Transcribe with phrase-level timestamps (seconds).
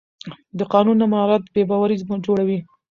[0.57, 1.95] د قانون نه مراعت بې باوري
[2.25, 2.59] جوړوي